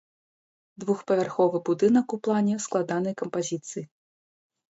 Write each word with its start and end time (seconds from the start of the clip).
Двухпавярховы 0.83 1.57
будынак, 1.67 2.07
у 2.17 2.19
плане 2.27 2.53
складанай 2.67 3.15
кампазіцыі. 3.23 3.85